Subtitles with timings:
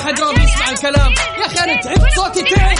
[0.00, 1.12] حد راضي يسمع الكلام.
[1.40, 2.78] يا أخي أنا تعبت صوتي تعب.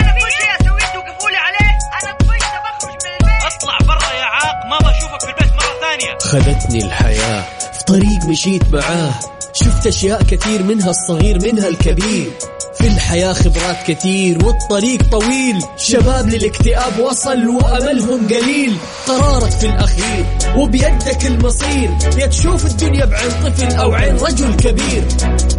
[0.00, 1.72] أنا كل شيء اسويه توقفوا لي عليه.
[2.02, 3.54] أنا طفشت بخرج من البيت.
[3.54, 6.18] اطلع برا يا عاق ما بشوفك في البيت مرة ثانية.
[6.18, 7.44] خذتني الحياة.
[7.72, 9.12] في طريق مشيت معاه.
[9.54, 12.30] شفت أشياء كثير منها الصغير منها الكبير.
[12.78, 15.62] في الحياة خبرات كثير والطريق طويل.
[15.76, 18.76] شباب للاكتئاب وصل وأملهم قليل.
[19.06, 20.26] قرارك في الأخير
[20.56, 21.90] وبيدك المصير.
[22.18, 25.04] يا تشوف الدنيا بعين طفل أو عين رجل كبير.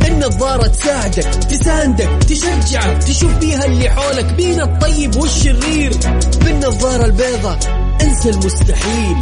[0.08, 5.94] النظارة تساعدك تساندك تشجعك تشوف بيها اللي حولك بين الطيب والشرير.
[6.42, 7.60] بالنظارة البيضاء
[8.02, 9.18] انسى المستحيل.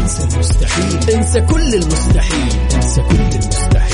[0.00, 1.10] انسى المستحيل.
[1.14, 2.52] انسى كل المستحيل.
[2.74, 3.93] انسى كل المستحيل.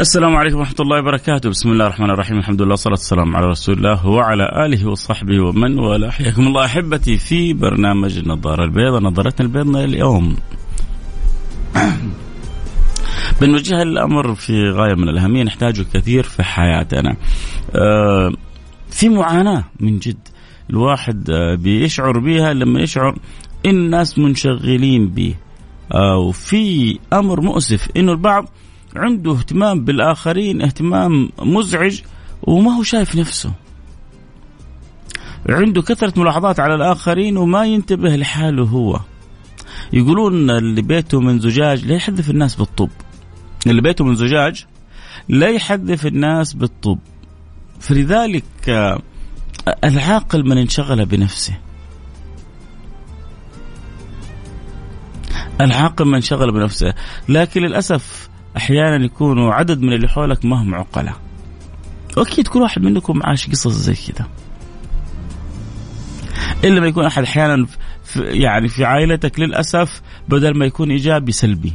[0.00, 3.74] السلام عليكم ورحمة الله وبركاته، بسم الله الرحمن الرحيم، الحمد لله والصلاة والسلام على رسول
[3.74, 9.84] الله وعلى آله وصحبه ومن والاه، حياكم الله أحبتي في برنامج النظارة البيضاء، نظارتنا البيضاء
[9.84, 10.36] اليوم.
[13.40, 17.16] بنوجه الأمر في غاية من الأهمية نحتاجه كثير في حياتنا.
[17.74, 18.32] آه،
[18.90, 20.28] في معاناة من جد
[20.70, 23.18] الواحد آه، بيشعر بها لما يشعر
[23.66, 25.34] الناس منشغلين به.
[26.18, 28.48] وفي أمر مؤسف إنه البعض
[28.96, 32.00] عنده اهتمام بالآخرين اهتمام مزعج
[32.42, 33.52] وما هو شايف نفسه.
[35.48, 39.00] عنده كثرة ملاحظات على الآخرين وما ينتبه لحاله هو.
[39.92, 42.90] يقولون اللي بيته من زجاج لا يحذف الناس بالطب.
[43.66, 44.66] اللي بيته من زجاج
[45.28, 46.98] لا يحذف الناس بالطب.
[47.80, 49.02] فلذلك آه،
[49.84, 51.58] العاقل من انشغل بنفسه.
[55.60, 56.94] العاقل من انشغل بنفسه.
[57.28, 61.16] لكن للأسف أحيانا يكونوا عدد من اللي حولك ما هم عقلاء.
[62.16, 64.28] وأكيد كل واحد منكم عاش قصص زي كذا.
[66.64, 67.66] إلا ما يكون أحد أحيانا
[68.04, 71.72] في يعني في عائلتك للأسف بدل ما يكون إيجابي سلبي.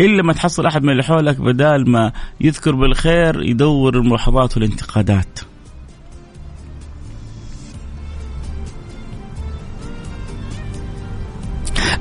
[0.00, 5.38] إلا ما تحصل أحد من اللي حولك بدال ما يذكر بالخير يدور الملاحظات والانتقادات.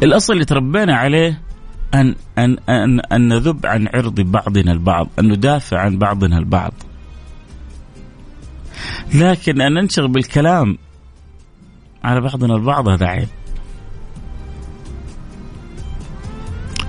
[0.03, 1.41] الأصل اللي تربينا عليه
[1.94, 6.74] أن أن أن أن نذب عن عرض بعضنا البعض، أن ندافع عن بعضنا البعض.
[9.14, 10.78] لكن أن ننشغل بالكلام
[12.03, 13.28] على بعضنا البعض هذا عيب.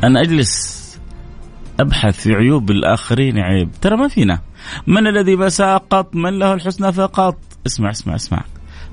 [0.05, 0.85] أن أجلس
[1.81, 4.41] أبحث في عيوب الآخرين عيب، ترى ما فينا.
[4.87, 8.45] من الذي ما ساقط؟ من له الحسنى فقط؟ اسمع اسمع اسمع.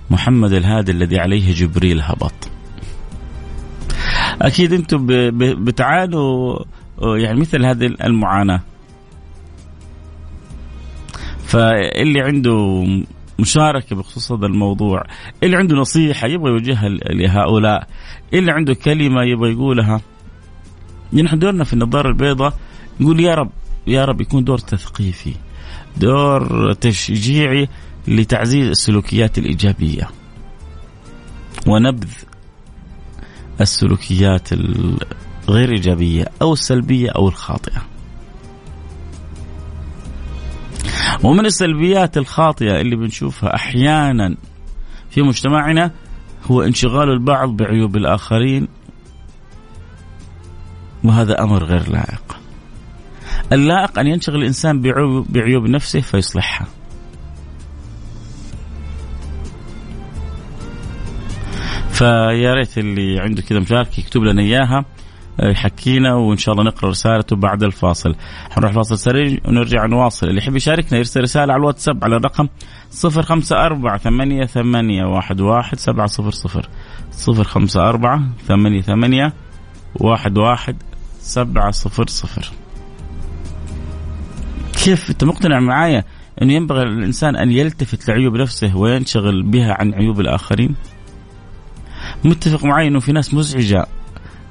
[0.09, 2.33] محمد الهادي الذي عليه جبريل هبط.
[4.41, 5.05] أكيد أنتم
[5.63, 6.59] بتعانوا
[7.01, 8.61] يعني مثل هذه المعاناة.
[11.45, 12.85] فاللي عنده
[13.39, 15.03] مشاركة بخصوص هذا الموضوع
[15.43, 17.87] اللي عنده نصيحة يبغى يوجهها لهؤلاء
[18.33, 20.01] اللي عنده كلمة يبغى يقولها.
[21.13, 22.53] نحن دورنا في النظارة البيضاء
[22.99, 23.49] نقول يا رب
[23.87, 25.33] يا رب يكون دور تثقيفي
[25.97, 27.67] دور تشجيعي
[28.07, 30.07] لتعزيز السلوكيات الإيجابية.
[31.67, 32.09] ونبذ
[33.61, 37.81] السلوكيات الغير إيجابية أو السلبية أو الخاطئة.
[41.23, 44.35] ومن السلبيات الخاطئة اللي بنشوفها أحيانا
[45.09, 45.91] في مجتمعنا
[46.51, 48.67] هو انشغال البعض بعيوب الآخرين
[51.03, 52.37] وهذا أمر غير لائق.
[53.53, 56.67] اللائق أن ينشغل الإنسان بعيوب, بعيوب نفسه فيصلحها.
[62.01, 64.85] فيا ريت اللي عنده كذا مشاركة يكتب لنا إياها
[65.39, 68.15] آه، يحكينا وإن شاء الله نقرأ رسالته بعد الفاصل.
[68.49, 70.27] حنروح فاصل سريع ونرجع نواصل.
[70.27, 72.47] اللي يحب يشاركنا يرسل رسالة على الواتساب على الرقم
[73.05, 76.69] 054 88 ثمانية واحد واحد سبعة صفر صفر.
[77.11, 79.33] صفر خمسة أربعة ثمانية ثمانية
[79.95, 80.75] واحد واحد
[81.19, 82.51] سبعة صفر صفر.
[84.83, 86.03] كيف أنت مقتنع معايا
[86.41, 90.75] أنه ينبغي الإنسان أن يلتفت لعيوب نفسه وينشغل بها عن عيوب الآخرين؟
[92.23, 93.85] متفق معي إنه في ناس مزعجة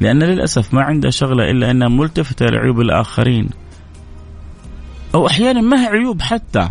[0.00, 3.48] لأن للأسف ما عندها شغلة إلا أنها ملتفتة لعيوب الآخرين
[5.14, 6.68] أو أحيانا ما هي عيوب حتى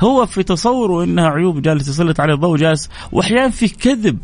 [0.00, 4.18] هو في تصوره إنها عيوب جالس يسلط عليه الضوء جالس وأحيانا في كذب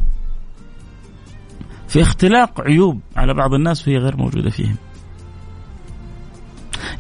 [1.89, 4.77] في اختلاق عيوب على بعض الناس وهي غير موجودة فيهم.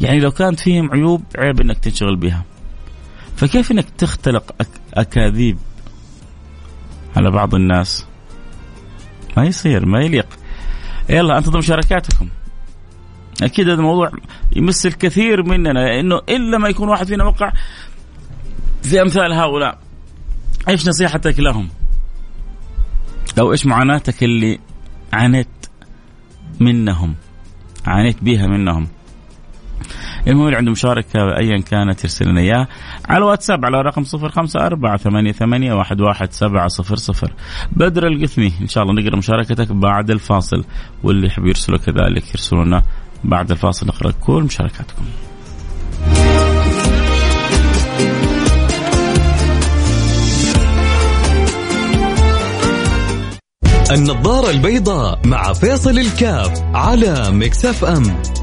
[0.01, 2.45] يعني لو كانت فيهم عيوب عيب إنك تنشغل بها.
[3.37, 4.55] فكيف إنك تختلق
[4.95, 5.59] أكاذيب
[7.17, 8.07] على بعض الناس؟
[9.37, 10.27] ما يصير ما يليق.
[11.09, 12.29] يلا انتظروا مشاركاتكم.
[13.43, 14.11] أكيد هذا الموضوع
[14.57, 17.53] يمس الكثير مننا لأنه إلا ما يكون واحد فينا وقع
[18.83, 19.79] في أمثال هؤلاء.
[20.69, 21.69] إيش نصيحتك لهم؟
[23.39, 24.59] أو إيش معاناتك اللي
[25.13, 25.49] عانيت
[26.61, 27.15] منهم
[27.87, 28.89] عانيت بها منهم
[30.27, 32.69] المهم اللي عنده مشاركة أيا كانت يرسل لنا إياه
[33.09, 37.33] على الواتساب على رقم صفر خمسة أربعة ثمانية, ثمانية واحد, واحد سبعة صفر صفر.
[37.73, 40.65] بدر القثمي إن شاء الله نقرأ مشاركتك بعد الفاصل
[41.03, 42.83] واللي يحب يرسلوا كذلك يرسلوا لنا
[43.25, 43.87] بعد الفاصل.
[43.87, 45.05] نقرأ كل مشاركاتكم.
[53.91, 58.36] النظارة البيضاء مع فيصل الكاف على مكسف أم.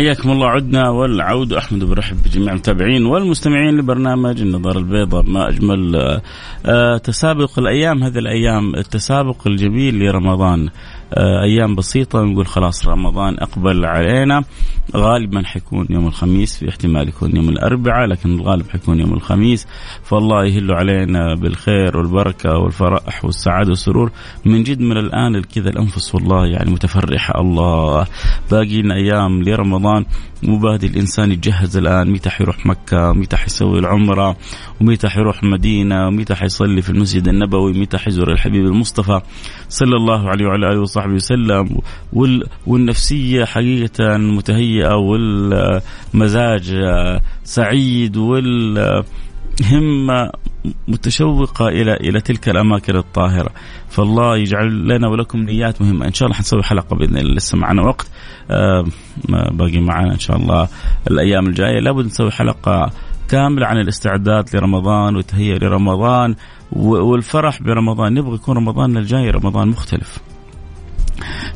[0.00, 0.48] حياكم الله.
[0.48, 1.52] عدنا والعود.
[1.52, 5.96] أحمد برحب بجميع المتابعين والمستمعين لبرنامج النظاره البيضاء ما أجمل
[6.66, 8.02] آه، تسابق الأيام.
[8.02, 10.68] هذه الأيام التسابق الجميل لرمضان.
[10.68, 10.72] آه،
[11.18, 14.44] أيام بسيطة نقول خلاص رمضان أقبل علينا.
[14.96, 19.66] غالبا حيكون يوم الخميس في احتمال يكون يوم الأربعاء لكن الغالب حيكون يوم الخميس.
[20.02, 24.10] فالله يهل علينا بالخير والبركة والفرح والسعادة والسرور.
[24.44, 27.40] من جد من الآن كذا الأنفس والله يعني متفرحة.
[27.40, 28.06] الله
[28.50, 30.04] باقي لنا أيام لرمضان.
[30.42, 32.10] مبادئ الانسان يتجهز الآن.
[32.10, 34.36] متى حيروح مكة؟ متى حيسوي العمرة؟
[34.80, 39.20] ومتى حيروح مدينة؟ ومتى حيصلي في المسجد النبوي؟ متى حيزور الحبيب المصطفى
[39.68, 41.78] صلى الله عليه وعلى آله وصحبه وسلم
[42.66, 46.74] والنفسية حقيقة متهيئة والمزاج
[47.44, 49.04] سعيد وال
[49.72, 50.30] همة
[50.88, 53.50] متشوقة إلى إلى تلك الأماكن الطاهرة.
[53.88, 56.06] فالله يجعل لنا ولكم نيات مهمة.
[56.06, 58.10] إن شاء الله حنسوي حلقة بإذن الله لسه معنا وقت.
[59.52, 60.68] باقي معنا إن شاء الله
[61.10, 61.80] الأيام الجاية.
[61.80, 62.90] لابد نسوي حلقة
[63.28, 66.34] كاملة عن الاستعداد لرمضان والتهيئة لرمضان
[66.72, 68.14] والفرح برمضان.
[68.14, 70.18] نبغى يكون رمضان الجاي رمضان مختلف.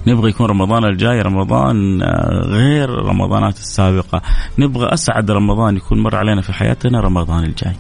[0.06, 4.22] نبغى يكون رمضان الجاي رمضان آه، غير رمضانات السابقة.
[4.58, 7.76] نبغى أسعد رمضان يكون مر علينا في حياتنا رمضان الجاي.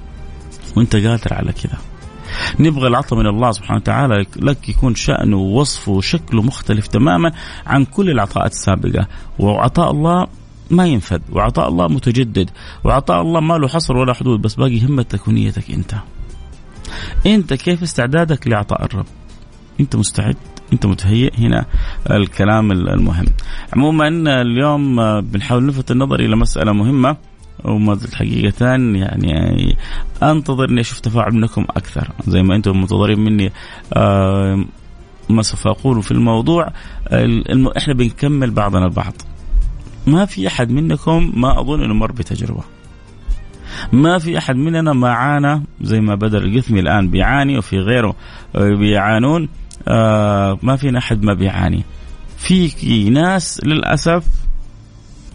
[0.76, 1.78] وأنت قادر على كذا.
[2.60, 7.32] نبغى العطاء من الله سبحانه وتعالى لك يكون شأنه ووصفه وشكله مختلف تماما
[7.66, 9.06] عن كل العطاءات السابقة.
[9.38, 10.26] وعطاء الله
[10.70, 12.50] ما ينفذ وعطاء الله متجدد
[12.84, 15.94] وعطاء الله ما له حصر ولا حدود بس باقي همتك ونيتك أنت.
[17.26, 19.06] أنت كيف استعدادك لعطاء الرب؟
[19.80, 20.36] أنت مستعد؟
[20.74, 21.64] انت متهيئ هنا
[22.10, 23.26] الكلام المهم.
[23.72, 24.08] عموما
[24.40, 27.16] اليوم بنحاول نلفت النظر إلى مسألة مهمة
[27.64, 29.76] وما زلت حقيقة يعني
[30.22, 32.08] أنتظر إني أشوف تفاعل منكم أكثر.
[32.26, 33.52] زي ما أنتم منتظرين مني
[33.96, 34.64] آه
[35.30, 36.72] ما سوف اقوله في الموضوع.
[37.76, 39.12] إحنا بنكمل بعضنا البعض.
[40.06, 42.62] ما في أحد منكم ما أظن إنه مر بتجربة.
[43.92, 48.14] ما في أحد مننا ما عانى زي ما بدر القثمي الآن بيعاني وفي غيره
[48.54, 49.48] بيعانون.
[49.88, 51.84] آه ما فينا أحد ما بيعاني.
[52.36, 54.26] في ناس للأسف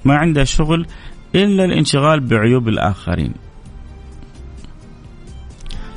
[0.06, 0.88] ما عندها شغل
[1.36, 3.34] إلا الانشغال بعيوب الآخرين.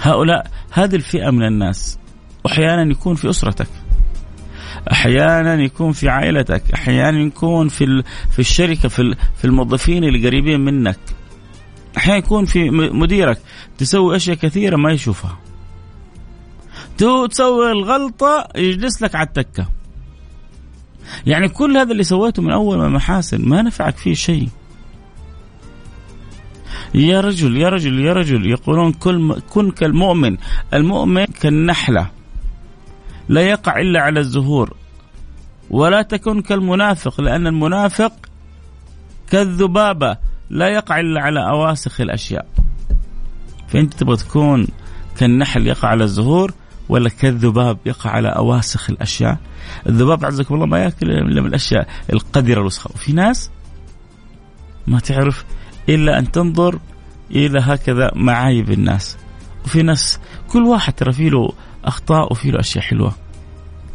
[0.00, 1.98] هؤلاء هذه الفئة من الناس
[2.44, 3.68] واحيانا يكون في أسرتك
[4.92, 10.98] أحيانا يكون في عائلتك أحيانا يكون في في الشركة في في الموظفين اللي قريبين منك.
[11.96, 13.38] أحيانا يكون في مديرك
[13.78, 15.38] تسوي أشياء كثيرة ما يشوفها.
[17.30, 19.66] تسوي الغلطة يجلس لك على التكة.
[21.26, 24.48] يعني كل هذا اللي سويته من أول ما محاسن ما نفعك فيه شيء.
[26.94, 30.36] يا رجل يا رجل يا رجل يقولون كل كن كالمؤمن.
[30.74, 32.10] المؤمن كالنحلة.
[33.28, 34.74] لا يقع إلا على الزهور.
[35.70, 38.12] ولا تكن كالمنافق لأن المنافق
[39.30, 40.16] كالذبابة.
[40.50, 42.46] لا يقع إلا على أواسخ الأشياء.
[43.68, 44.66] فانت تبغى تكون
[45.18, 46.52] كالنحل يقع على الزهور
[46.88, 49.38] ولا كالذباب يقع على أواسخ الأشياء.
[49.86, 52.90] الذباب عزكم الله ما يأكل إلا من الأشياء القذره الوسخة.
[52.94, 53.50] وفي ناس
[54.86, 55.44] ما تعرف
[55.88, 56.78] إلا أن تنظر
[57.30, 59.16] إلى هكذا معايب الناس.
[59.64, 61.52] وفي ناس كل واحد ترى فيه له
[61.84, 63.12] أخطاء وفيه له أشياء حلوة.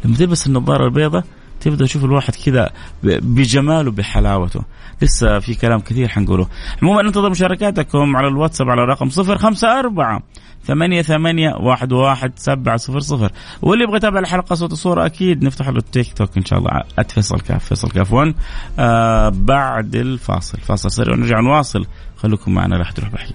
[0.04, 1.24] لما تلبس النظارة البيضاء
[1.60, 2.70] تبدأ تشوف الواحد كذا
[3.02, 4.60] بجماله بحلاوته.
[5.02, 6.48] لسه في كلام كثير حنقوله.
[6.82, 10.22] عموما انتظر مشاركاتكم على الواتساب على رقم صفر خمسة أربعة
[10.64, 13.32] ثمانية ثمانية واحد واحد سبعة صفر صفر.
[13.62, 16.82] واللي يبغى يتابع الحلقة صوت وصورة أكيد نفتح له التيك توك إن شاء الله.
[16.98, 18.34] أتفصل كاف فيصل كاف 1
[18.78, 20.58] آه بعد الفاصل.
[20.58, 21.86] فاصل سريع ونرجع نواصل.
[22.16, 23.34] خليكم معنا لا تروح بحي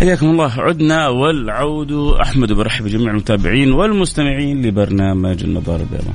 [0.00, 6.14] حياكم الله عدنا والعود أحمد برحب بجميع المتابعين والمستمعين لبرنامج النظارة البيضاء.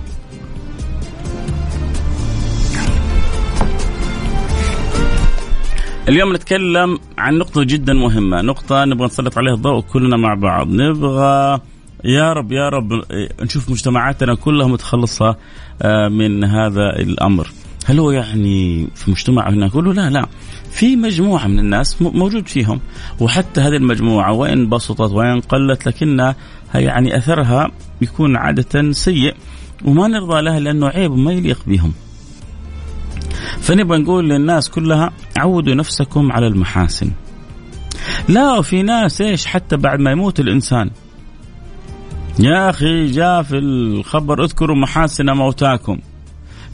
[6.10, 11.60] اليوم نتكلم عن نقطة جدا مهمة، نقطة نبغى نسلط عليها الضوء كلنا مع بعض، نبغى
[12.04, 13.04] يا رب يا رب
[13.42, 15.36] نشوف مجتمعاتنا كلها متخلصة
[16.12, 17.48] من هذا الأمر.
[17.86, 20.28] هل هو يعني في مجتمع هنا؟ كله؟ لا لا.
[20.72, 22.80] في مجموعة من الناس موجود فيهم.
[23.20, 26.36] وحتى هذه المجموعة وإن بسطت وإن قلت لكنها
[26.76, 29.36] يعني أثرها يكون عادة سيء.
[29.86, 31.94] وما نرضى لها لأنه عيب وما يليق بهم.
[33.60, 37.12] فنبغى نقول للناس كلها عودوا نفسكم على المحاسن.
[38.30, 40.90] لا في ناس إيش؟ حتى بعد ما يموت الإنسان.
[42.40, 46.00] يا أخي جاء في الخبر اذكروا محاسن موتاكم.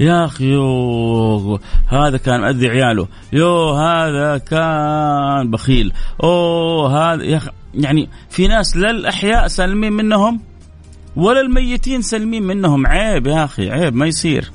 [0.02, 3.08] يا أخي يو هذا كان مأذي عياله.
[3.34, 5.94] يو هذا كان بخيل.
[6.24, 10.42] اوه هذا يا أخي يعني في ناس لا الاحياء سالمين منهم
[11.16, 12.88] ولا الميتين سالمين منهم.
[12.88, 14.52] عيب يا أخي عيب ما يصير.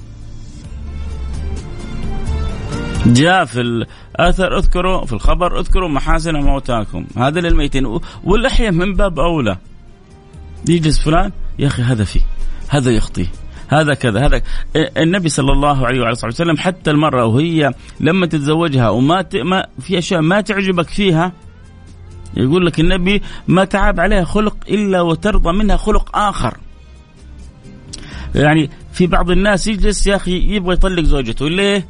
[3.06, 7.06] جاء في الأثر اذكروا في الخبر اذكروا محاسن موتاكم.
[7.16, 8.00] هذا للميتين.
[8.24, 9.56] والأحياء من باب أولى.
[10.68, 12.20] يجلس فلان يا أخي هذا فيه
[12.68, 13.26] هذا يخطيه.
[13.68, 14.42] هذا كذا هذا
[14.76, 19.36] النبي صلى الله عليه وعلى صحبه وسلم حتى المرأة وهي لما تتزوجها وما ت...
[19.36, 21.32] ما في أشياء ما تعجبك فيها
[22.36, 26.56] يقول لك النبي ما تعاب عليها خلق إلا وترضى منها خلق آخر.
[28.34, 31.86] يعني في بعض الناس يجلس يا أخي يبغى يطلق زوجته ليه؟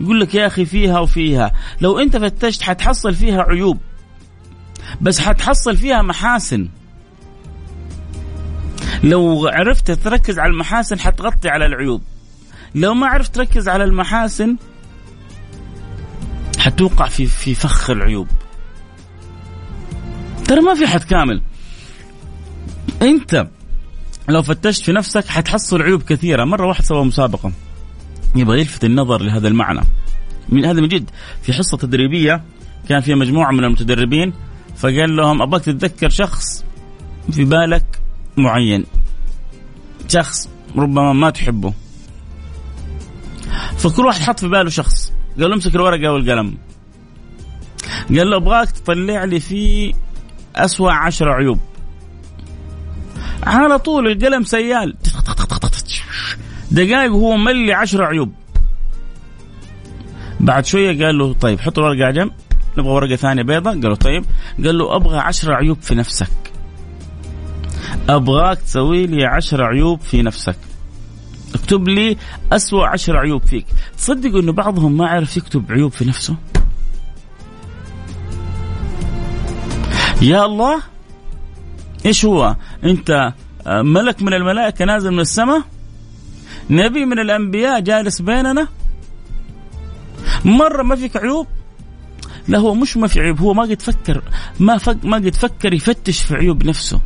[0.00, 3.78] يقول لك يا أخي فيها وفيها لو أنت فتشت حتحصل فيها عيوب
[5.00, 6.68] بس حتحصل فيها محاسن.
[9.04, 12.02] لو عرفت تركز على المحاسن حتغطي على العيوب.
[12.74, 14.56] لو ما عرفت تركز على المحاسن
[16.58, 18.28] حتوقع في في فخ العيوب.
[20.44, 21.42] ترى ما في حد كامل.
[23.02, 23.48] أنت
[24.28, 26.44] لو فتشت في نفسك حتحصل عيوب كثيرة.
[26.44, 27.52] مرة واحد سوى مسابقة.
[28.36, 29.80] يبغى يلفت النظر لهذا المعنى.
[30.48, 31.10] من هذا من جد.
[31.42, 32.42] في حصة تدريبية
[32.88, 34.32] كان فيها مجموعة من المتدربين
[34.76, 36.64] فقال لهم أبغاك تتذكر شخص
[37.30, 38.01] في بالك
[38.36, 38.84] معين.
[40.08, 41.74] شخص ربما ما تحبه.
[43.76, 45.12] فكل واحد حط في باله شخص.
[45.38, 46.58] قال له امسك الورقة والقلم.
[48.08, 49.92] قال له أبغاك تطلع لي فيه
[50.56, 51.58] أسوأ عشر عيوب.
[53.42, 54.96] على طول القلم سيال.
[56.70, 58.32] دقائق وهو ملي عشر عيوب.
[60.40, 62.32] بعد شوية قال له طيب حط الورقة على جنب.
[62.78, 64.24] نبغى ورقة ثانية بيضة قال له طيب.
[64.64, 66.51] قال له أبغى عشر عيوب في نفسك.
[68.08, 70.56] أبغاك تسوي لي عشر عيوب في نفسك.
[71.54, 72.16] اكتب لي
[72.52, 73.66] أسوأ عشر عيوب فيك.
[73.98, 76.36] تصدقوا أنه بعضهم ما عرف يكتب عيوب في نفسه؟
[80.22, 80.82] يا الله
[82.06, 83.32] إيش هو؟ أنت
[83.66, 85.62] آه، ملك من الملائكة نازل من السماء؟
[86.70, 88.68] نبي من الأنبياء جالس بيننا؟
[90.44, 91.46] مرة ما فيك عيوب؟
[92.48, 94.22] لا هو مش ما في عيوب هو ما قد فكر
[94.60, 97.00] ما فك ما قد فكر يفتش في عيوب نفسه.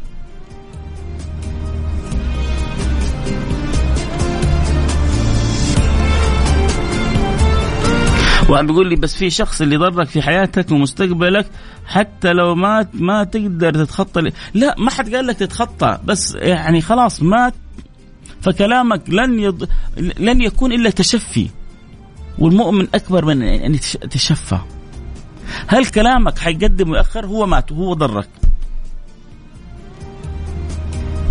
[8.48, 11.46] واحد بيقول لي بس في شخص اللي ضرك في حياتك ومستقبلك
[11.86, 14.32] حتى لو ما ما تقدر تتخطى لي.
[14.54, 17.54] لا ما حد قال لك تتخطى بس يعني خلاص مات
[18.40, 19.68] فكلامك لن يض...
[19.96, 21.48] لن يكون إلا تشفي
[22.38, 24.58] والمؤمن أكبر من ان يتشفى.
[25.66, 28.28] هل كلامك حيقدم ويأخر هو مات وهو ضرك.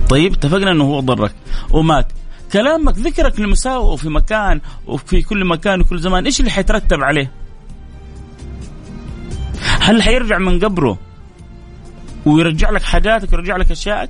[0.10, 1.36] طيب اتفقنا إنه هو ضرك.
[1.72, 2.07] ومات.
[2.55, 7.31] كلامك ذكرك لمساوئه في مكان وفي كل مكان وكل زمان إيش اللي حيترتب عليه؟
[9.81, 10.97] هل حيرجع من قبره
[12.25, 14.09] ويرجع لك حاجاتك ويرجع لك اشيائك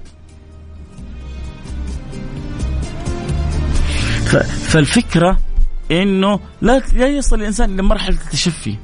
[4.68, 5.38] فالفكرة
[5.92, 8.75] إنه لا لا يصل الإنسان لمرحله التشفي.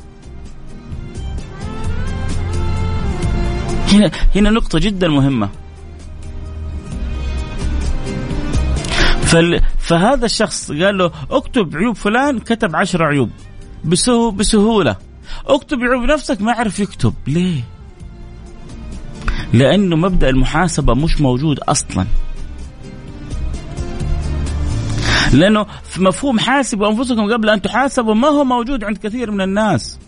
[3.91, 5.49] هنا هنا نقطة جدا مهمة.
[9.31, 9.61] فال...
[9.79, 13.29] فهذا الشخص قال له اكتب عيوب فلان كتب عشر عيوب.
[13.85, 14.95] بسهو بسهولة.
[15.47, 17.13] اكتب عيوب نفسك ما عرف يكتب.
[17.27, 17.61] ليه؟
[19.53, 22.05] لأنه مبدأ المحاسبة مش موجود أصلا.
[25.33, 25.65] لأنه
[25.97, 29.99] مفهوم حاسبوا أنفسكم قبل أن تحاسبوا ما هو موجود عند كثير من الناس.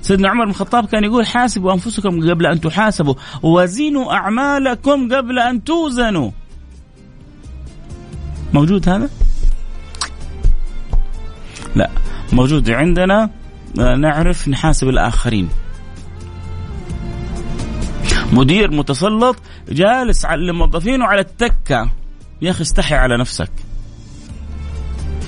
[0.00, 5.64] سيدنا عمر بن الخطاب كان يقول حاسبوا أنفسكم قبل أن تحاسبوا وزنوا أعمالكم قبل أن
[5.64, 6.30] توزنوا.
[8.56, 9.10] موجود هذا؟
[11.74, 11.90] لا
[12.32, 12.70] موجود.
[12.70, 13.30] عندنا
[13.80, 15.48] آه، نعرف نحاسب الآخرين.
[18.32, 19.36] مدير متسلط
[19.68, 21.90] جالس على الموظفين على التكة.
[22.42, 23.50] يا أخي استحي على نفسك.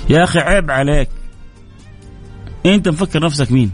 [0.09, 1.09] يا أخي عيب عليك.
[2.65, 3.71] أنت مفكر نفسك مين؟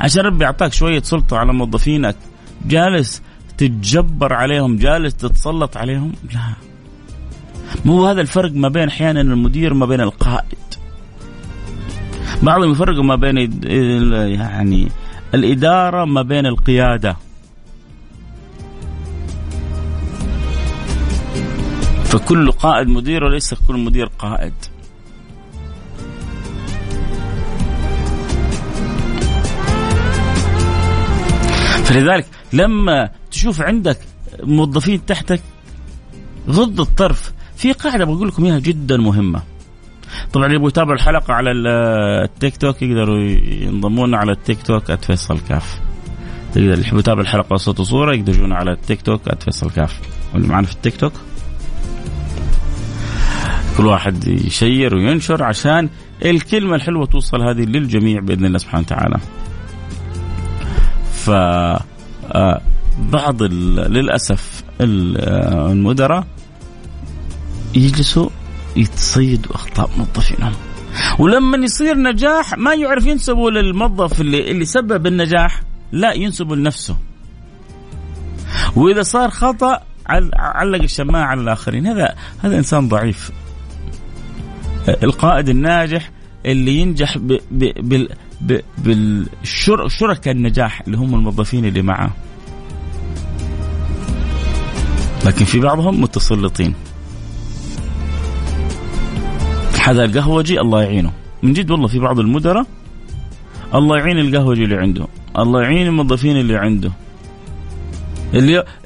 [0.00, 2.16] عشان ربي أعطاك شوية سلطة على موظفينك.
[2.66, 3.22] جالس
[3.58, 6.75] تتجبر عليهم جالس تتسلط عليهم؟ لا.
[7.84, 10.58] مو هذا الفرق ما بين أحيانا المدير وما بين القائد.
[12.42, 13.36] بعضهم يفرقوا ما بين
[14.38, 14.88] يعني
[15.34, 17.16] الإدارة ما بين القيادة.
[22.04, 24.52] فكل قائد مدير وليس كل مدير قائد.
[31.84, 33.98] فلذلك لما تشوف عندك
[34.42, 35.40] موظفين تحتك
[36.48, 39.42] غض الطرف في قاعدة بقول لكم إياها جدا مهمة.
[40.32, 45.80] طبعا اللي يبغوا يتابعوا الحلقة على التيك توك يقدروا ينضمون على التيك توك @فيصل كاف
[46.54, 50.00] تقدر اللي يحب يتابع الحلقة صوت وصورة يقدرون على التيك توك @فيصل كاف
[50.34, 51.12] واللي معنا في التيك توك؟
[53.76, 55.88] كل واحد يشير وينشر عشان
[56.24, 59.18] الكلمة الحلوة توصل هذه للجميع بإذن الله سبحانه وتعالى.
[61.12, 62.60] ف آه،
[62.98, 66.26] بعض للأسف آه، المدراء
[67.76, 68.28] يجلسوا
[68.76, 70.52] يتصيدوا أخطاء موظفينهم.
[71.18, 75.62] ولما يصير نجاح ما يعرف ينسبوا للموظف اللي اللي سبب النجاح
[75.92, 76.96] لا ينسبوا لنفسه.
[78.76, 79.80] وإذا صار خطأ
[80.36, 81.86] علق الشماعة على الآخرين.
[81.86, 83.30] هذا هذا إنسان ضعيف.
[84.88, 86.10] القائد الناجح
[86.46, 87.18] اللي ينجح
[88.78, 92.10] بالشركاء النجاح اللي هم الموظفين اللي معه.
[95.26, 96.74] لكن في بعضهم متسلطين
[99.86, 101.12] هذا القهوجي الله يعينه.
[101.42, 102.66] من جد والله في بعض المدراء
[103.74, 105.06] الله يعين القهوجي اللي عنده
[105.38, 106.92] الله يعين الموظفين اللي عنده.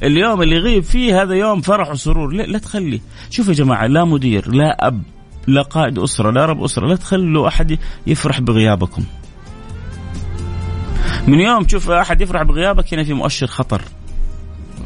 [0.03, 2.33] اليوم اللي يغيب فيه هذا يوم فرح وسرور.
[2.33, 3.01] لا, لا تخلي.
[3.31, 5.03] شوف يا جماعة لا مدير لا أب
[5.47, 9.05] لا قائد أسرة لا رب أسرة لا تخلوا أحد يفرح بغيابكم.
[11.27, 13.83] من يوم تشوف أحد يفرح بغيابك هنا في مؤشر خطر.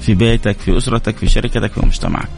[0.00, 2.29] في بيتك في أسرتك في شركتك في مجتمعك.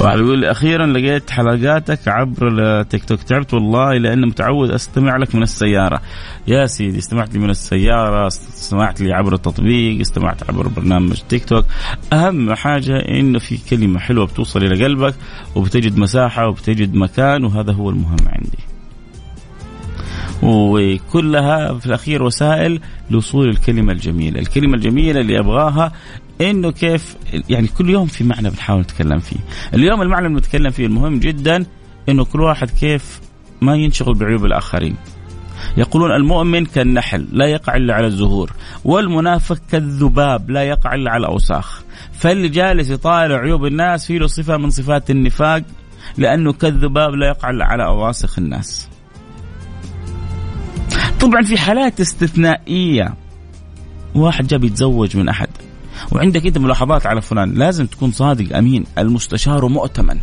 [0.00, 3.22] واحد يقول لي أخيرا لقيت حلقاتك عبر التيك توك.
[3.22, 6.00] تعبت والله لاني متعود أستمع لك من السيارة.
[6.46, 11.64] يا سيدي استمعت لي من السيارة استمعت لي عبر التطبيق استمعت عبر برنامج تيك توك.
[12.12, 15.14] أهم حاجة إنه في كلمة حلوة بتوصل إلى قلبك
[15.54, 18.58] وبتجد مساحة وبتجد مكان وهذا هو المهم عندي.
[20.42, 22.80] وكلها في الأخير وسائل
[23.10, 25.92] لوصول الكلمة الجميلة، الكلمة الجميلة اللي أبغاها
[26.40, 27.16] إنه كيف
[27.48, 29.36] يعني كل يوم في معنى بنحاول نتكلم فيه.
[29.74, 31.66] اليوم المعنى اللي بنتكلم فيه المهم جدا
[32.08, 33.20] إنه كل واحد كيف
[33.60, 34.96] ما ينشغل بعيوب الآخرين.
[35.76, 38.52] يقولون المؤمن كالنحل لا يقع إلا على الزهور
[38.84, 44.56] والمنافق كالذباب لا يقع إلا على الاوساخ فاللي جالس يطالع عيوب الناس فيه له صفة
[44.56, 45.62] من صفات النفاق
[46.18, 48.88] لأنه كالذباب لا يقع إلا على أواسخ الناس.
[51.20, 53.14] طبعا في حالات استثنائية
[54.14, 55.48] واحد جاب يتزوج من أحد.
[56.12, 60.20] وعندك انت ملاحظات على فلان لازم تكون صادق أمين المستشار مؤتمن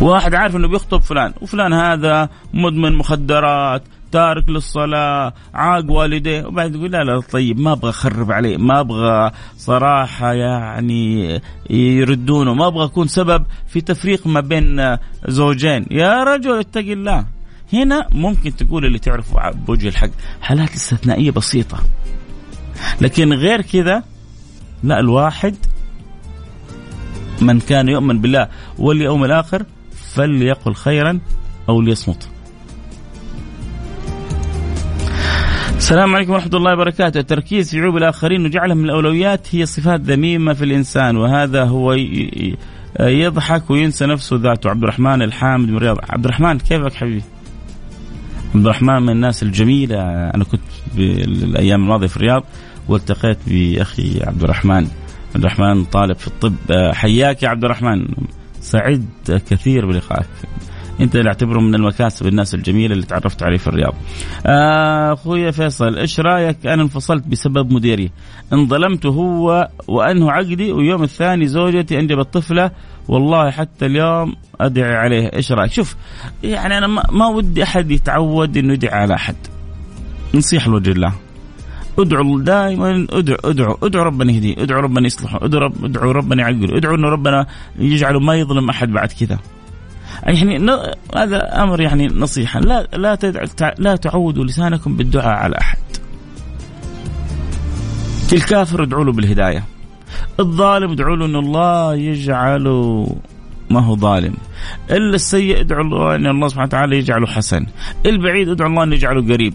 [0.00, 6.90] واحد عارف إنه بيخطب فلان وفلان هذا مدمن مخدرات تارك للصلاة عاق والديه وبعد يقول
[6.90, 13.08] لا لا طيب ما أبغى أخرب عليه ما أبغى صراحة يعني يردونه ما أبغى أكون
[13.08, 14.96] سبب في تفريق ما بين
[15.28, 15.86] زوجين.
[15.90, 17.26] يا رجل اتق الله.
[17.72, 21.78] هنا ممكن تقول اللي تعرفه بوجه الحق حالات استثنائية بسيطة.
[23.00, 24.02] لكن غير كذا
[24.82, 25.56] لا الواحد
[27.40, 29.64] من كان يؤمن بالله واليوم الآخر
[30.14, 31.20] فليقل خيرا
[31.68, 32.28] أو ليصمت.
[35.76, 37.20] السلام عليكم ورحمة الله وبركاته.
[37.20, 41.96] التركيز في عيوب الآخرين وجعلهم من الأولويات هي صفات ذميمة في الإنسان وهذا هو
[43.00, 44.70] يضحك وينسى نفسه ذاته.
[44.70, 45.98] عبد الرحمن الحامد من الرياض.
[46.08, 47.22] عبد الرحمن كيفك حبيبي؟
[48.54, 50.00] عبد الرحمن من الناس الجميلة.
[50.34, 50.60] أنا كنت
[50.94, 52.44] بالأيام الماضية في الرياض.
[52.88, 54.86] والتقيت بأخي عبد الرحمن
[55.34, 56.54] عبد الرحمن طالب في الطب
[56.92, 58.06] حياك يا عبد الرحمن
[58.60, 59.06] سعيد
[59.50, 60.26] كثير بلقائك
[61.00, 63.94] انت اللي اعتبره من المكاسب الناس الجميلة اللي تعرفت عليه في الرياض.
[64.46, 68.10] آه، أخوي فيصل إيش رأيك أنا انفصلت بسبب مديري
[68.52, 72.70] انظلمت هو وأنه عقدي ويوم الثاني زوجتي انجبت طفله
[73.08, 75.96] والله حتى اليوم أدعي عليه إيش رأيك؟ شوف
[76.42, 79.36] يعني أنا ما ودي أحد يتعود إنه يدعي على أحد.
[80.34, 81.12] نصيحه لوجه الله.
[81.98, 86.76] ادعوا دائما ادعوا ادعوا ادعوا ربنا يهديه، ادعوا ربنا يصلحه، ادعوا رب ادعوا ربنا يعقله،
[86.76, 87.46] ادعوا إنه ربنا
[87.78, 89.38] يجعله ما يظلم أحد بعد كذا.
[90.22, 90.70] يعني
[91.16, 93.18] هذا أمر يعني نصيحة لا لا
[93.78, 95.78] لا تعودوا لسانكم بالدعاء على أحد.
[98.32, 99.64] الكافر ادعوا له بالهداية.
[100.40, 103.16] الظالم ادعوا له ان الله يجعله
[103.70, 104.34] ما هو ظالم
[104.90, 107.66] إلا السيء ادعوا الله إن الله سبحانه وتعالى يجعله حسن
[108.06, 109.54] البعيد ادعوا الله ان يجعله قريب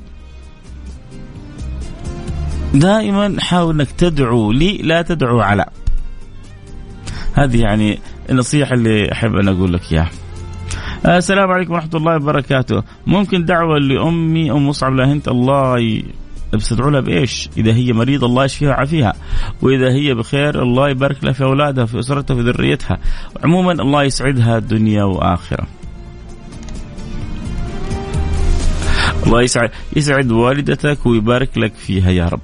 [2.73, 5.65] دائما حاول إنك تدعو لي لا تدعو على.
[7.33, 10.09] هذه يعني النصيحة اللي أحب أن أقول لك إياها.
[11.05, 12.83] السلام عليكم ورحمة الله وبركاته.
[13.07, 16.05] ممكن دعوة لأمي أم مصعب لهنت الله ي...
[16.53, 19.13] بس تدعو لها بإيش؟ إذا هي مريضة الله يشفيها ويعافيها،
[19.61, 22.97] وإذا هي بخير الله يبارك لها في أولادها في أسرتها في ذريتها،
[23.43, 25.67] عموما الله يسعدها دنيا وآخرة.
[29.25, 32.39] الله يسعد يسعد والدتك ويبارك لك فيها يا رب.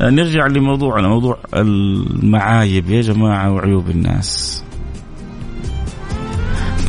[0.00, 4.64] نرجع لموضوعنا موضوع المعايب يا جماعة وعيوب الناس.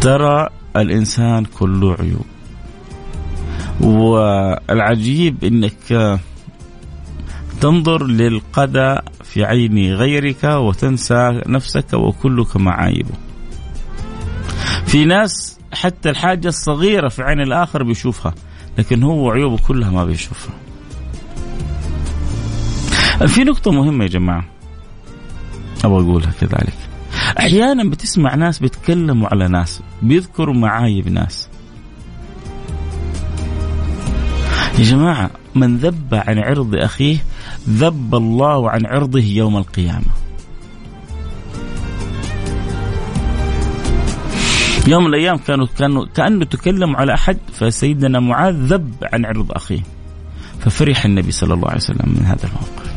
[0.01, 2.25] ترى الإنسان كله عيوب.
[3.82, 6.19] والعجيب إنك
[7.62, 13.13] تنظر للقدى في عين غيرك وتنسى نفسك وكلك معايبه.
[14.86, 18.34] في ناس حتى الحاجة الصغيرة في عين الآخر بيشوفها
[18.77, 20.53] لكن هو عيوبه كلها ما بيشوفها.
[23.27, 24.45] في نقطة مهمة يا جماعة
[25.84, 26.77] أبغى أقولها كذلك.
[27.39, 31.49] أحيانا بتسمع ناس بيتكلموا على ناس بيذكروا معايب ناس.
[34.79, 37.17] يا جماعة من ذب عن عرض أخيه
[37.69, 40.20] ذب الله عن عرضه يوم القيامة
[44.87, 49.81] يوم من الأيام كانوا كانوا كأنه تكلم على أحد فسيدنا معاذ ذب عن عرض أخيه.
[50.59, 52.91] ففرح النبي صلى الله عليه وسلم من هذا الموقف.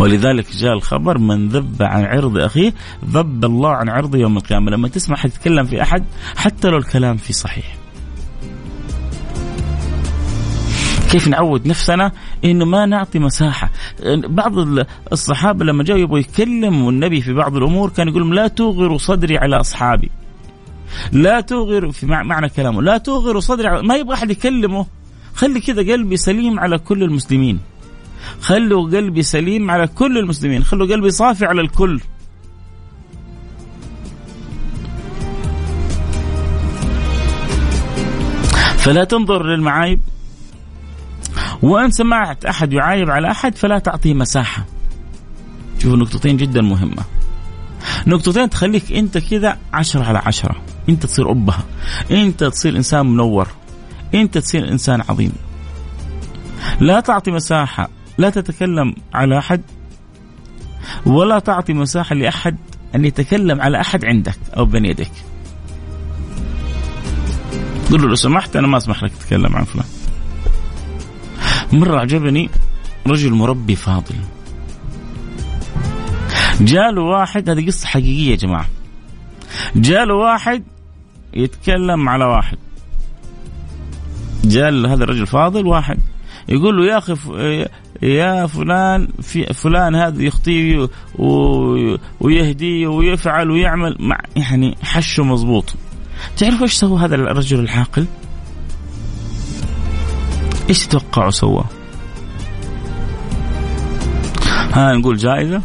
[0.00, 2.72] ولذلك جاء الخبر من ذب عن عرض أخيه
[3.10, 4.70] ذب الله عن عرضه يوم القيامة.
[4.70, 6.04] لما تسمع حد يتكلم في أحد
[6.36, 7.81] حتى لو الكلام فيه صحيح.
[11.12, 12.12] كيف نعود نفسنا
[12.44, 13.70] إنه ما نعطي مساحة.
[14.16, 14.52] بعض
[15.12, 19.60] الصحابة لما جاءوا يبغوا يكلموا النبي في بعض الأمور كان يقول لا توغروا صدري على
[19.60, 20.10] أصحابي.
[21.12, 22.82] لا توغر في معنى كلامه.
[22.82, 24.86] لا توغروا صدري على ما يبغى أحد يكلمه.
[25.34, 27.60] خلي كذا قلبي سليم على كل المسلمين.
[28.40, 30.64] خلوا قلبي سليم على كل المسلمين.
[30.64, 32.00] خلوا قلبي صافي على الكل.
[38.76, 40.00] فلا تنظر للمعايب.
[41.62, 44.64] وإن سمعت أحد يعايب على أحد فلا تعطيه مساحة.
[45.78, 47.02] شوفوا نقطتين جدا مهمة.
[48.06, 50.56] نقطتين تخليك أنت كذا عشرة على عشرة.
[50.88, 51.64] أنت تصير أبها
[52.10, 53.48] أنت تصير إنسان منور.
[54.14, 55.32] أنت تصير إنسان عظيم.
[56.80, 57.88] لا تعطي مساحة.
[58.18, 59.62] لا تتكلم على أحد.
[61.06, 62.56] ولا تعطي مساحة لأحد
[62.94, 65.12] أن يتكلم على أحد عندك أو بين يديك.
[67.90, 69.86] قل له لو سمحت أنا ما أسمح لك تتكلم عن فلان.
[71.72, 72.50] مرة عجبني
[73.06, 74.14] رجل مربي فاضل.
[76.60, 78.66] جاله واحد هذه قصة حقيقية يا جماعة.
[79.76, 80.62] جاله واحد
[81.34, 82.58] يتكلم على واحد.
[84.44, 85.98] جاء هذا الرجل فاضل واحد
[86.48, 87.16] يقول له يا أخي
[88.02, 90.88] يا فلان في فلان هذا يخطي
[92.20, 93.96] ويهدي ويفعل ويعمل.
[94.00, 95.74] مع يعني حشه مضبوط.
[96.36, 98.06] تعرفوا إيش سوى هذا الرجل العاقل؟
[100.72, 101.64] إيش تتوقعوا سوى؟
[104.72, 105.62] ها نقول جائزة.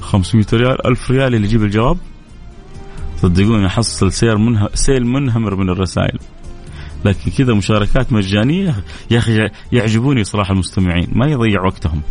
[0.00, 1.98] 500 ريال 1000 ريال اللي يجيب الجواب.
[3.16, 6.18] صدقوني حصل سير منه سيل منهمر من الرسائل.
[7.04, 8.74] لكن كذا مشاركات مجانية
[9.10, 11.08] يا أخي يعجبوني صراحة المستمعين.
[11.12, 12.02] ما يضيع وقتهم.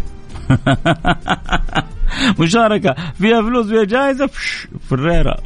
[2.39, 2.95] مشاركة.
[3.13, 4.29] فيها فلوس فيها جائزة.
[4.89, 5.37] فريرة.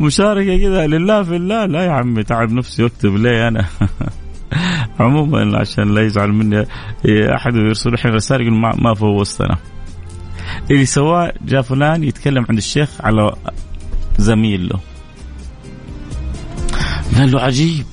[0.00, 0.86] مشاركة كذا.
[0.86, 1.66] لله في الله.
[1.66, 3.66] لا يا عمي تعب نفسي واكتب ليه أنا؟
[5.00, 6.66] عموما عشان لا يزعل مني
[7.34, 8.94] أحد يرسل لي رسائل يقول ما, ما
[10.70, 13.32] اللي سواه جاء فلان يتكلم عند الشيخ على
[14.18, 14.80] زميل له.
[17.16, 17.86] قال له عجيب.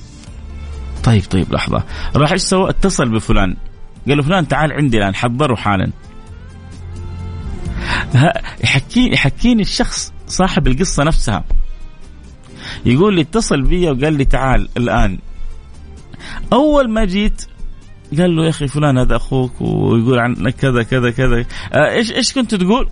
[1.04, 1.84] طيب طيب لحظة.
[2.16, 3.56] راح إيش سوى؟ اتصل بفلان.
[4.08, 5.92] قال له فلان تعال عندي الآن حضره حالا.
[8.64, 11.44] يحكيني يحكيني الشخص صاحب القصة نفسها.
[12.86, 15.18] يقول لي اتصل بي وقال لي تعال الآن.
[16.52, 17.44] أول ما جيت
[18.18, 21.44] قال له يا أخي فلان هذا أخوك ويقول عنك كذا كذا كذا.
[21.72, 22.88] آه، إيش إيش كنت تقول؟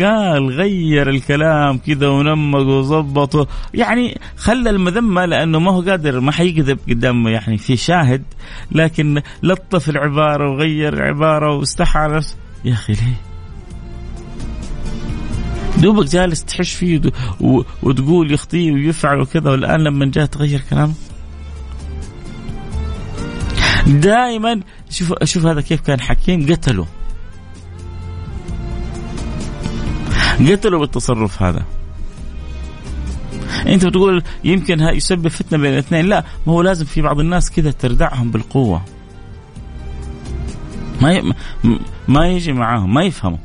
[0.00, 6.78] قال غير الكلام كذا ونمق وظبطه يعني خلى المذمة لأنه ما هو قادر ما حيكذب
[6.88, 8.22] قدام يعني في شاهد
[8.72, 13.20] لكن لطف العبارة وغير العبارة واستحى نفسه يا أخي ليه؟
[15.82, 17.00] دوبك جالس تحش فيه
[17.82, 20.94] وتقول يخطيه ويفعل وكذا والآن لما جاء تغير كلامه؟
[23.88, 24.60] دائما.
[24.90, 26.52] شوف شوف هذا كيف كان حكيم.
[26.52, 26.86] قتله
[30.50, 31.64] قتلوا بالتصرف هذا.
[33.66, 36.06] أنت بتقول يمكن يسبب فتنة بين الاثنين.
[36.06, 38.84] لا ما هو لازم في بعض الناس كذا تردعهم بالقوة.
[41.00, 41.32] ما ي...
[42.08, 43.38] ما يجي معاهم ما يفهموا.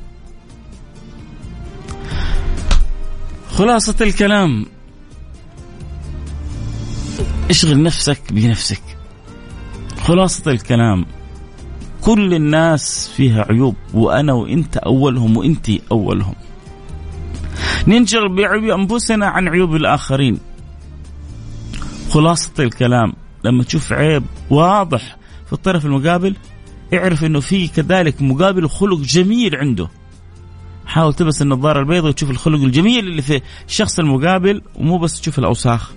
[3.51, 4.65] خلاصة الكلام.
[7.49, 8.81] اشغل نفسك بنفسك.
[10.03, 11.05] خلاصة الكلام
[12.01, 16.35] كل الناس فيها عيوب وأنا وإنت أولهم وإنت أولهم.
[17.87, 20.39] ننشغل بعيوب أنفسنا عن عيوب الآخرين.
[22.09, 23.13] خلاصة الكلام
[23.45, 26.35] لما تشوف عيب واضح في الطرف المقابل
[26.93, 29.89] اعرف إنه في كذلك مقابل خلق جميل عنده.
[30.85, 35.91] حاول تلبس النظارة البيضاء وتشوف الخلق الجميل اللي في الشخص المقابل ومو بس تشوف الأوساخ.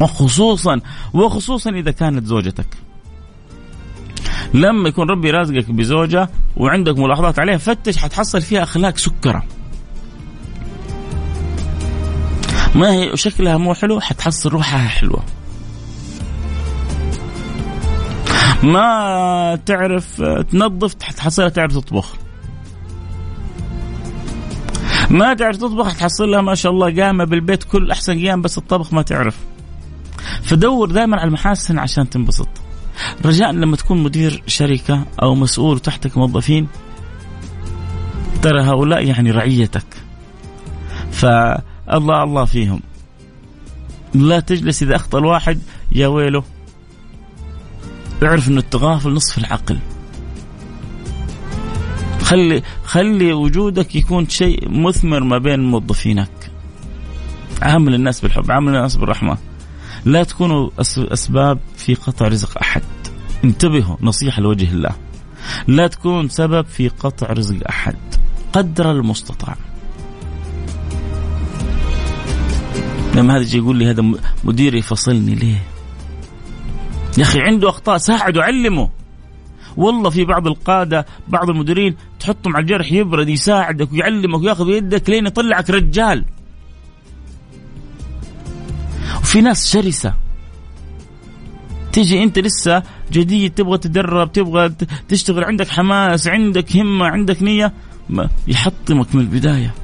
[0.00, 0.80] وخصوصا
[1.14, 2.85] وخصوصا إذا كانت زوجتك.
[4.56, 9.42] لما يكون ربي رازقك بزوجة وعندك ملاحظات عليها فتش حتحصل فيها أخلاق سكرة.
[12.74, 15.22] ما هي شكلها مو حلو؟ حتحصل روحها حلوة.
[18.62, 22.14] ما تعرف تنظف حتحصلها تعرف تطبخ.
[25.10, 29.02] ما تعرف تطبخ حتحصلها ما شاء الله قامة بالبيت كل أحسن قيام بس الطبخ ما
[29.02, 29.36] تعرف.
[30.42, 32.48] فدور دائما على المحاسن عشان تنبسط.
[33.24, 36.68] رجاء لما تكون مدير شركة أو مسؤول وتحتك موظفين
[38.42, 39.86] ترى هؤلاء يعني رعيتك.
[41.10, 41.26] ف
[41.92, 42.80] الله فيهم.
[44.14, 45.58] لا تجلس إذا أخطأ الواحد
[45.92, 46.44] يا ويله.
[48.22, 49.78] اعرف أن التغافل نصف العقل.
[52.22, 56.50] خلي خلي وجودك يكون شيء مثمر ما بين موظفينك.
[57.62, 59.38] عامل الناس بالحب عامل الناس بالرحمة.
[60.06, 62.82] لا تكونوا أسباب في قطع رزق أحد.
[63.44, 64.90] انتبهوا نصيحة لوجه الله.
[65.68, 67.96] لا تكون سبب في قطع رزق أحد.
[68.52, 69.56] قدر المستطاع.
[73.14, 74.04] لما هذا يجي يقول لي هذا
[74.44, 75.62] مديري فصلني ليه؟
[77.18, 78.90] يا أخي عنده أخطاء ساعده علمه
[79.76, 85.26] والله في بعض القادة بعض المديرين تحطهم على الجرح يبرد يساعدك ويعلمك وياخذ يدك لين
[85.26, 86.24] يطلعك رجال.
[89.26, 90.14] وفي ناس شرسة.
[91.92, 94.72] تيجي أنت لسه جديد تبغى تدرب تبغى
[95.08, 97.72] تشتغل عندك حماس عندك همة عندك نية
[98.48, 99.74] يحطمك من البداية.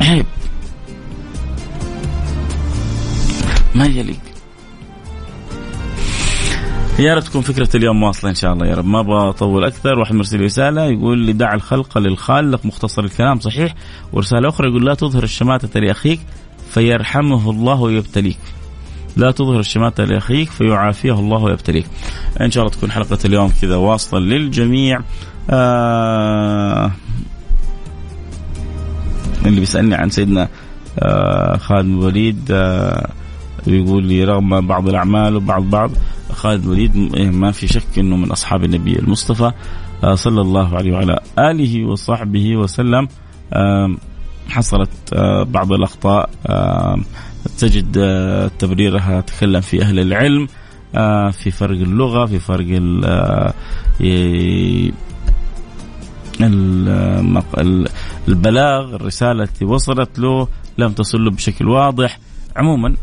[0.00, 0.26] عيب.
[3.74, 4.20] ما يليق.
[6.98, 8.84] يا رب تكون فكرة اليوم واصلة إن شاء الله يا رب.
[8.84, 9.98] ما أبغى أطول أكثر.
[9.98, 12.66] واحد مرسل رسالة يقول لي دع الخلق للخالق.
[12.66, 13.74] مختصر الكلام صحيح.
[14.12, 16.20] ورسالة أخرى يقول لا تظهر الشماتة لأخيك.
[16.74, 18.38] فيرحمه الله ويبتليك.
[19.16, 21.86] لا تظهر الشماتة لأخيك فيعافيه الله ويبتليك.
[22.40, 25.00] إن شاء الله تكون حلقة اليوم كذا واصلة للجميع.
[25.50, 26.90] آه
[29.46, 30.48] اللي بيسألني عن سيدنا
[30.98, 33.10] آه خالد الوليد آه
[33.66, 35.90] ويقول لي رغم بعض الأعمال وبعض بعض
[36.32, 39.52] خالد الوليد إيه، ما في شك إنه من أصحاب النبي المصطفى
[40.04, 43.08] آه، صلى الله عليه وعلى آله وصحبه وسلم.
[44.48, 46.30] حصلت آه، بعض الأخطاء
[47.58, 50.48] تجد آه، تبريرها تكلم في أهل العلم
[51.32, 52.66] في فرق اللغة في فرق
[58.28, 62.18] البلاغ الرسالة التي وصلت له لم تصل له بشكل واضح.
[62.56, 62.94] عموما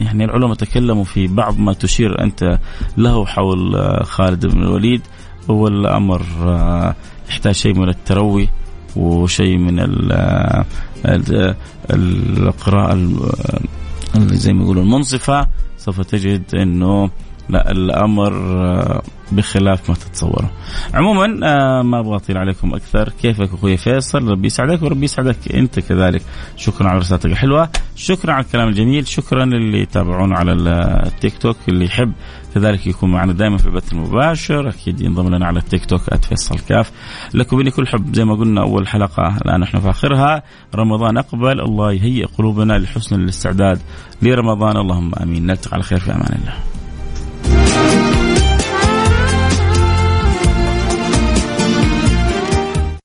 [0.00, 2.58] يعني العلماء تكلموا في بعض ما تشير أنت
[2.96, 5.02] له حول آه، خالد بن الوليد.
[5.50, 6.94] هو الأمر آه،
[7.28, 8.48] يحتاج شيء من التروي.
[8.98, 9.78] وشيء من
[10.12, 10.64] آه،
[11.90, 12.94] القراءة
[14.16, 17.10] زي ما يقولوا المنصفة سوف تجد إنه
[17.48, 18.32] لا الأمر
[19.32, 20.50] بخلاف ما تتصوره.
[20.94, 25.80] عموما آه، ما أبغى أطيل عليكم أكثر، كيفك أخوي فيصل؟ ربي يسعدك وربي يسعدك أنت
[25.80, 26.22] كذلك.
[26.56, 30.52] شكرا على رسالتك الحلوة، شكرا على الكلام الجميل، شكرا للي يتابعونا على
[31.06, 32.12] التيك توك اللي يحب
[32.54, 34.68] كذلك يكون معنا دائما في البث المباشر.
[34.68, 36.90] أكيد ينضم لنا على التيك توك @فيصل كاف
[37.34, 40.42] لكم مني كل حب زي ما قلنا أول حلقة الآن نحن في آخرها.
[40.74, 41.60] رمضان أقبل.
[41.60, 43.80] الله يهيئ قلوبنا لحسن الاستعداد
[44.22, 44.76] لرمضان.
[44.76, 45.46] اللهم آمين.
[45.46, 46.77] نلتقي على خير في أمان الله.